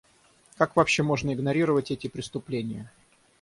[0.57, 2.91] Как вообще можно игнорировать эти преступления?